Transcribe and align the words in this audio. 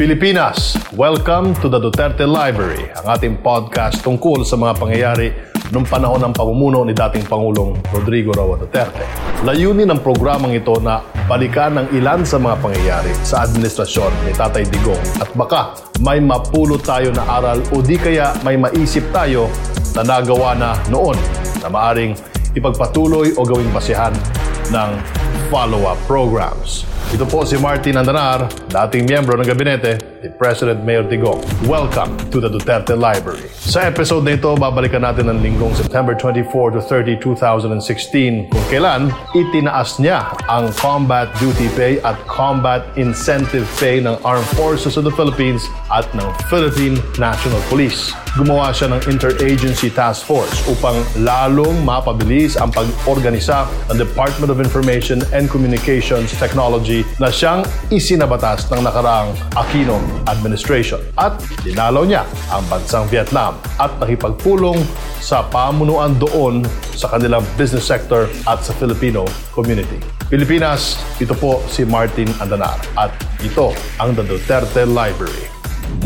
Pilipinas, 0.00 0.80
welcome 0.96 1.52
to 1.60 1.68
the 1.68 1.76
Duterte 1.76 2.24
Library, 2.24 2.88
ang 3.04 3.20
ating 3.20 3.36
podcast 3.44 4.00
tungkol 4.00 4.48
sa 4.48 4.56
mga 4.56 4.80
pangyayari 4.80 5.28
noong 5.76 5.84
panahon 5.84 6.24
ng 6.24 6.32
pamumuno 6.32 6.88
ni 6.88 6.96
dating 6.96 7.28
Pangulong 7.28 7.76
Rodrigo 7.92 8.32
Roa 8.32 8.56
Duterte. 8.56 9.04
Layunin 9.44 9.92
ng 9.92 10.00
programang 10.00 10.56
ito 10.56 10.72
na 10.80 11.04
balikan 11.28 11.76
ang 11.76 11.92
ilan 11.92 12.24
sa 12.24 12.40
mga 12.40 12.56
pangyayari 12.64 13.12
sa 13.20 13.44
administrasyon 13.44 14.08
ni 14.24 14.32
Tatay 14.32 14.64
Digong 14.72 15.04
at 15.20 15.28
baka 15.36 15.76
may 16.00 16.16
mapulot 16.16 16.80
tayo 16.80 17.12
na 17.12 17.20
aral 17.36 17.60
o 17.68 17.84
di 17.84 18.00
kaya 18.00 18.32
may 18.40 18.56
maisip 18.56 19.04
tayo 19.12 19.52
na 19.92 20.00
nagawa 20.00 20.56
na 20.56 20.80
noon 20.88 21.20
na 21.60 21.68
maaring 21.68 22.16
ipagpatuloy 22.56 23.36
o 23.36 23.44
gawing 23.44 23.68
basihan 23.76 24.16
ng 24.72 25.19
follow-up 25.50 25.98
programs. 26.06 26.86
Ito 27.10 27.26
po 27.26 27.42
si 27.42 27.58
Martin 27.58 27.98
Andanar, 27.98 28.46
dating 28.70 29.10
miyembro 29.10 29.34
ng 29.34 29.42
gabinete 29.42 29.98
ni 30.22 30.30
President 30.38 30.86
Mayor 30.86 31.02
Digong. 31.02 31.42
Welcome 31.66 32.14
to 32.30 32.38
the 32.38 32.46
Duterte 32.46 32.94
Library. 32.94 33.50
Sa 33.58 33.82
episode 33.82 34.22
na 34.22 34.38
ito, 34.38 34.54
babalikan 34.54 35.02
natin 35.02 35.26
ang 35.26 35.42
linggong 35.42 35.74
September 35.74 36.14
24 36.14 36.78
to 36.78 36.80
30, 36.86 37.18
2016 37.18 38.46
kung 38.46 38.64
kailan 38.70 39.10
itinaas 39.34 39.98
niya 39.98 40.30
ang 40.46 40.70
Combat 40.78 41.26
Duty 41.42 41.66
Pay 41.74 41.98
at 42.06 42.14
Combat 42.30 42.86
Incentive 42.94 43.66
Pay 43.82 44.06
ng 44.06 44.14
Armed 44.22 44.46
Forces 44.54 44.94
of 44.94 45.02
the 45.02 45.14
Philippines 45.18 45.66
at 45.90 46.06
ng 46.14 46.30
Philippine 46.46 46.94
National 47.18 47.58
Police. 47.66 48.14
Gumawa 48.38 48.70
siya 48.70 48.94
ng 48.94 49.02
Interagency 49.10 49.90
Task 49.90 50.22
Force 50.22 50.62
upang 50.70 50.94
lalong 51.18 51.82
mapabilis 51.82 52.54
ang 52.54 52.70
pag-organisa 52.70 53.66
ng 53.90 53.98
Department 53.98 54.54
of 54.54 54.62
Information 54.62 55.18
and 55.34 55.50
Communications 55.50 56.30
Technology 56.38 57.02
na 57.18 57.26
siyang 57.26 57.66
isinabatas 57.90 58.70
ng 58.70 58.86
nakaraang 58.86 59.34
Aquino 59.58 59.98
administration. 60.30 61.02
At 61.18 61.42
dinalaw 61.66 62.06
niya 62.06 62.22
ang 62.54 62.62
bansang 62.70 63.10
Vietnam 63.10 63.58
at 63.82 63.90
nakipagpulong 63.98 64.78
sa 65.18 65.42
pamunuan 65.50 66.14
doon 66.14 66.62
sa 66.94 67.10
kanilang 67.10 67.42
business 67.58 67.82
sector 67.82 68.30
at 68.46 68.62
sa 68.62 68.70
Filipino 68.78 69.26
community. 69.50 69.98
Pilipinas, 70.30 71.02
ito 71.18 71.34
po 71.34 71.58
si 71.66 71.82
Martin 71.82 72.30
Andanar 72.38 72.78
at 72.94 73.10
ito 73.42 73.74
ang 73.98 74.14
The 74.14 74.22
Duterte 74.22 74.86
Library. 74.86 75.50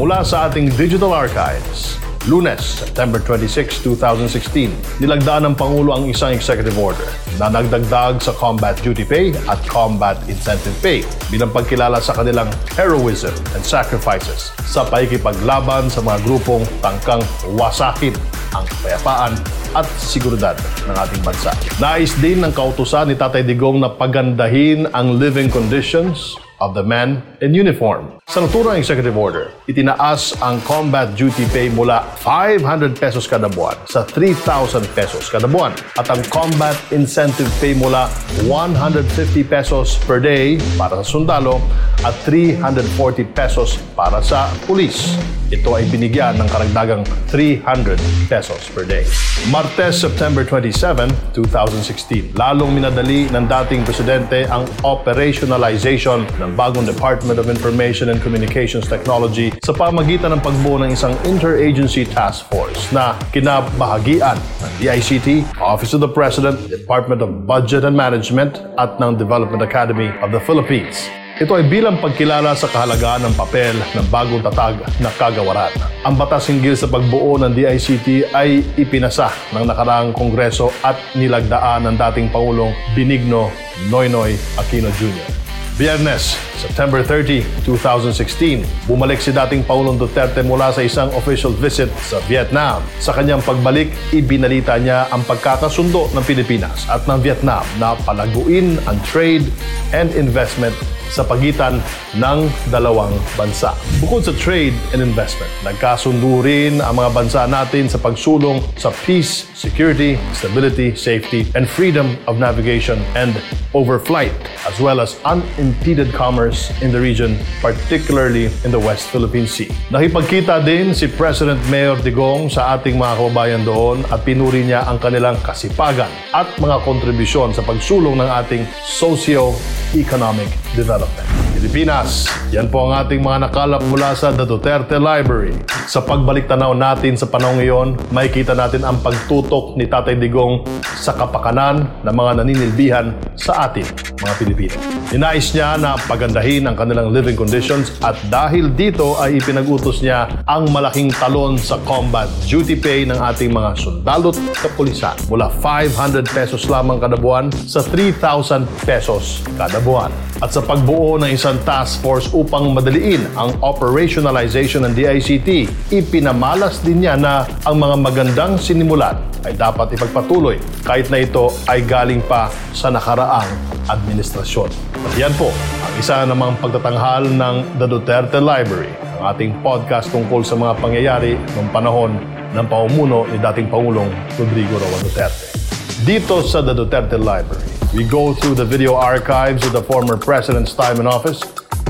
Mula 0.00 0.24
sa 0.24 0.48
ating 0.48 0.72
digital 0.80 1.12
archives, 1.12 2.00
Lunes, 2.24 2.80
September 2.80 3.20
26, 3.20 3.84
2016, 3.84 4.72
nilagdaan 4.96 5.44
ng 5.44 5.54
Pangulo 5.60 5.92
ang 5.92 6.08
isang 6.08 6.32
executive 6.32 6.72
order 6.80 7.04
na 7.36 7.52
nagdagdag 7.52 8.16
sa 8.16 8.32
Combat 8.32 8.80
Duty 8.80 9.04
Pay 9.04 9.36
at 9.44 9.60
Combat 9.68 10.16
Incentive 10.24 10.72
Pay 10.80 11.04
bilang 11.28 11.52
pagkilala 11.52 12.00
sa 12.00 12.16
kanilang 12.16 12.48
heroism 12.80 13.36
and 13.52 13.60
sacrifices 13.60 14.56
sa 14.64 14.88
paikipaglaban 14.88 15.92
sa 15.92 16.00
mga 16.00 16.24
grupong 16.24 16.64
tangkang 16.80 17.20
wasakin 17.60 18.16
ang 18.56 18.64
kapayapaan 18.72 19.36
at 19.76 19.84
seguridad 20.00 20.56
ng 20.88 20.96
ating 20.96 21.20
bansa. 21.20 21.52
Nais 21.76 22.16
din 22.24 22.40
ng 22.40 22.56
kautusan 22.56 23.12
ni 23.12 23.20
Tatay 23.20 23.44
Digong 23.44 23.84
na 23.84 23.92
pagandahin 23.92 24.88
ang 24.96 25.20
living 25.20 25.52
conditions 25.52 26.40
of 26.64 26.72
the 26.72 26.80
men 26.80 27.20
in 27.44 27.52
uniform. 27.52 28.16
Sa 28.34 28.42
naturang 28.42 28.74
executive 28.74 29.14
order, 29.14 29.54
itinaas 29.70 30.34
ang 30.42 30.58
combat 30.66 31.14
duty 31.14 31.46
pay 31.54 31.70
mula 31.70 32.02
500 32.18 32.98
pesos 32.98 33.30
kada 33.30 33.46
buwan 33.46 33.78
sa 33.86 34.02
3,000 34.02 34.82
pesos 34.90 35.30
kada 35.30 35.46
buwan 35.46 35.70
at 35.94 36.10
ang 36.10 36.18
combat 36.34 36.74
incentive 36.90 37.46
pay 37.62 37.78
mula 37.78 38.10
150 38.50 39.06
pesos 39.46 40.02
per 40.02 40.18
day 40.18 40.58
para 40.74 40.98
sa 40.98 41.06
sundalo 41.06 41.62
at 42.02 42.10
340 42.26 43.22
pesos 43.38 43.78
para 43.94 44.18
sa 44.18 44.50
pulis. 44.66 45.14
Ito 45.54 45.78
ay 45.78 45.86
binigyan 45.86 46.34
ng 46.42 46.48
karagdagang 46.50 47.06
300 47.30 48.02
pesos 48.26 48.66
per 48.74 48.82
day. 48.82 49.06
Martes, 49.52 50.02
September 50.02 50.42
27, 50.42 51.06
2016, 51.36 52.34
lalong 52.34 52.74
minadali 52.74 53.30
ng 53.30 53.44
dating 53.46 53.86
presidente 53.86 54.48
ang 54.50 54.66
operationalization 54.82 56.26
ng 56.42 56.50
bagong 56.58 56.82
Department 56.82 57.38
of 57.38 57.46
Information 57.46 58.10
and 58.10 58.23
Communications 58.24 58.88
Technology 58.88 59.52
sa 59.60 59.76
pamagitan 59.76 60.32
ng 60.32 60.40
pagbuo 60.40 60.80
ng 60.80 60.96
isang 60.96 61.12
interagency 61.28 62.08
task 62.08 62.48
force 62.48 62.88
na 62.88 63.12
kinabahagian 63.36 64.40
ng 64.40 64.72
DICT, 64.80 65.60
Office 65.60 65.92
of 65.92 66.00
the 66.00 66.08
President, 66.08 66.56
Department 66.72 67.20
of 67.20 67.44
Budget 67.44 67.84
and 67.84 67.92
Management 67.92 68.64
at 68.80 68.96
ng 68.96 69.20
Development 69.20 69.60
Academy 69.60 70.08
of 70.24 70.32
the 70.32 70.40
Philippines. 70.40 71.04
Ito 71.34 71.58
ay 71.58 71.66
bilang 71.66 71.98
pagkilala 71.98 72.54
sa 72.54 72.70
kahalagaan 72.70 73.26
ng 73.26 73.34
papel 73.34 73.74
ng 73.74 74.06
bagong 74.06 74.38
tatag 74.46 74.78
na 75.02 75.10
kagawaran. 75.18 75.74
Ang 76.06 76.14
batas 76.14 76.46
hinggil 76.46 76.78
sa 76.78 76.86
pagbuo 76.86 77.34
ng 77.42 77.50
DICT 77.50 78.30
ay 78.30 78.62
ipinasa 78.78 79.34
ng 79.50 79.66
nakaraang 79.66 80.14
kongreso 80.14 80.70
at 80.86 80.94
nilagdaan 81.18 81.90
ng 81.90 81.98
dating 81.98 82.30
Pangulong 82.30 82.70
Benigno 82.94 83.50
Noynoy 83.90 84.38
Aquino 84.54 84.94
Jr. 84.94 85.43
Biyernes, 85.74 86.38
September 86.62 87.02
30, 87.02 87.66
2016, 87.66 88.62
bumalik 88.86 89.18
si 89.18 89.34
dating 89.34 89.66
Pangulong 89.66 89.98
Duterte 89.98 90.38
mula 90.46 90.70
sa 90.70 90.86
isang 90.86 91.10
official 91.18 91.50
visit 91.50 91.90
sa 91.98 92.22
Vietnam. 92.30 92.78
Sa 93.02 93.10
kanyang 93.10 93.42
pagbalik, 93.42 93.90
ibinalita 94.14 94.78
niya 94.78 95.10
ang 95.10 95.26
pagkakasundo 95.26 96.14
ng 96.14 96.22
Pilipinas 96.22 96.86
at 96.86 97.02
ng 97.10 97.18
Vietnam 97.18 97.66
na 97.82 97.98
palaguin 98.06 98.78
ang 98.86 99.02
trade 99.02 99.50
and 99.90 100.14
investment 100.14 100.78
sa 101.10 101.26
pagitan 101.26 101.82
ng 102.22 102.46
dalawang 102.70 103.10
bansa. 103.34 103.74
Bukod 103.98 104.22
sa 104.22 104.34
trade 104.38 104.78
and 104.94 105.02
investment, 105.02 105.50
nagkasundo 105.66 106.38
rin 106.46 106.78
ang 106.86 107.02
mga 107.02 107.10
bansa 107.10 107.50
natin 107.50 107.90
sa 107.90 107.98
pagsulong 107.98 108.62
sa 108.78 108.94
peace, 109.02 109.50
security, 109.58 110.22
stability, 110.38 110.94
safety, 110.94 111.50
and 111.58 111.66
freedom 111.66 112.14
of 112.30 112.38
navigation 112.38 113.02
and 113.18 113.34
overflight, 113.74 114.32
as 114.64 114.80
well 114.80 115.02
as 115.02 115.20
unimpeded 115.26 116.14
commerce 116.14 116.70
in 116.80 116.94
the 116.94 117.00
region, 117.02 117.36
particularly 117.60 118.48
in 118.64 118.70
the 118.70 118.80
West 118.80 119.10
Philippine 119.10 119.50
Sea. 119.50 119.68
Nakipagkita 119.92 120.64
din 120.64 120.94
si 120.96 121.10
President 121.10 121.60
Mayor 121.68 121.98
Digong 122.00 122.48
sa 122.48 122.78
ating 122.78 122.96
mga 122.96 123.20
kababayan 123.20 123.62
doon 123.66 124.06
at 124.08 124.22
pinuri 124.24 124.64
niya 124.64 124.86
ang 124.88 125.02
kanilang 125.02 125.36
kasipagan 125.44 126.08
at 126.32 126.48
mga 126.56 126.80
kontribusyon 126.86 127.52
sa 127.52 127.60
pagsulong 127.66 128.16
ng 128.16 128.30
ating 128.40 128.62
socio-economic 128.86 130.63
development. 130.74 131.44
Pilipinas, 131.54 132.28
yan 132.52 132.68
po 132.68 132.84
ang 132.84 133.06
ating 133.06 133.22
mga 133.22 133.48
nakalap 133.48 133.80
mula 133.88 134.12
sa 134.12 134.34
The 134.34 134.44
Duterte 134.44 135.00
Library. 135.00 135.54
Sa 135.88 136.02
pagbalik 136.02 136.44
tanaw 136.44 136.74
natin 136.74 137.16
sa 137.16 137.30
panahon 137.30 137.56
ngayon, 137.62 137.88
makikita 138.12 138.52
natin 138.52 138.82
ang 138.84 139.00
pagtutok 139.00 139.78
ni 139.78 139.86
Tatay 139.86 140.18
Digong 140.18 140.66
sa 140.98 141.14
kapakanan 141.14 142.04
ng 142.04 142.14
mga 142.14 142.32
naninilbihan 142.42 143.06
sa 143.38 143.70
atin, 143.70 143.86
mga 144.18 144.34
Pilipino. 144.36 144.76
Inais 145.14 145.54
niya 145.54 145.78
na 145.78 145.94
pagandahin 145.94 146.66
ang 146.66 146.74
kanilang 146.74 147.14
living 147.14 147.38
conditions 147.38 147.94
at 148.02 148.18
dahil 148.26 148.72
dito 148.74 149.14
ay 149.20 149.38
ipinag-utos 149.38 150.02
niya 150.02 150.26
ang 150.50 150.68
malaking 150.74 151.12
talon 151.14 151.54
sa 151.60 151.78
combat 151.86 152.26
duty 152.50 152.74
pay 152.74 153.06
ng 153.06 153.16
ating 153.20 153.54
mga 153.54 153.78
sundalo't 153.78 154.34
kapulisan 154.58 155.14
mula 155.30 155.52
500 155.62 156.24
pesos 156.34 156.66
lamang 156.66 156.98
kada 156.98 157.14
buwan 157.14 157.52
sa 157.52 157.78
3,000 157.78 158.66
pesos 158.82 159.44
kada 159.54 159.78
buwan. 159.84 160.10
At 160.42 160.50
sa 160.50 160.63
pagbuo 160.64 161.20
ng 161.20 161.30
isang 161.30 161.60
task 161.62 162.00
force 162.00 162.32
upang 162.32 162.72
madaliin 162.72 163.20
ang 163.36 163.52
operationalization 163.60 164.88
ng 164.88 164.92
DICT, 164.96 165.48
ipinamalas 165.92 166.80
din 166.80 167.04
niya 167.04 167.14
na 167.20 167.44
ang 167.68 167.76
mga 167.76 167.96
magandang 168.00 168.52
sinimulan 168.56 169.20
ay 169.44 169.52
dapat 169.52 169.92
ipagpatuloy 169.92 170.56
kahit 170.82 171.12
na 171.12 171.20
ito 171.20 171.52
ay 171.68 171.84
galing 171.84 172.24
pa 172.24 172.48
sa 172.72 172.88
nakaraang 172.88 173.48
administrasyon. 173.92 174.72
At 175.04 175.12
yan 175.20 175.36
po 175.36 175.52
ang 175.84 175.94
isa 176.00 176.24
namang 176.24 176.56
pagtatanghal 176.58 177.28
ng 177.28 177.56
The 177.76 177.86
Duterte 177.86 178.40
Library, 178.40 178.90
ang 179.20 179.36
ating 179.36 179.60
podcast 179.60 180.08
tungkol 180.10 180.42
sa 180.42 180.56
mga 180.56 180.80
pangyayari 180.80 181.36
ng 181.36 181.68
panahon 181.70 182.16
ng 182.56 182.66
pamumuno 182.70 183.28
ni 183.28 183.36
dating 183.36 183.68
Pangulong 183.68 184.08
Rodrigo 184.40 184.80
Roa 184.80 184.98
Duterte. 185.04 185.63
Dito 186.02 186.42
sa 186.42 186.58
The 186.58 186.74
Duterte 186.74 187.14
Library, 187.14 187.62
we 187.94 188.02
go 188.02 188.34
through 188.34 188.58
the 188.58 188.66
video 188.66 188.98
archives 188.98 189.62
of 189.62 189.70
the 189.70 189.82
former 189.86 190.18
president's 190.18 190.74
time 190.74 190.98
in 190.98 191.06
office, 191.06 191.38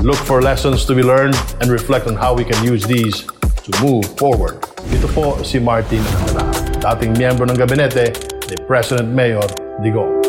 look 0.05 0.21
for 0.29 0.45
lessons 0.45 0.85
to 0.85 0.93
be 0.93 1.01
learned, 1.01 1.33
and 1.57 1.73
reflect 1.73 2.05
on 2.05 2.13
how 2.13 2.37
we 2.37 2.45
can 2.45 2.61
use 2.61 2.85
these 2.85 3.25
to 3.65 3.71
move 3.81 4.05
forward. 4.13 4.61
Ito 4.93 5.09
po 5.09 5.41
si 5.41 5.57
Martin 5.57 6.05
Andala, 6.21 6.45
dating 6.85 7.17
miyembro 7.17 7.49
ng 7.49 7.57
gabinete 7.57 8.13
ni 8.45 8.55
President 8.69 9.09
Mayor 9.09 9.49
Digong. 9.81 10.21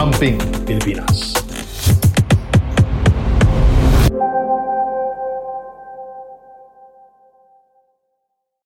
Amping, 0.00 0.40
Pilipinas. 0.64 1.47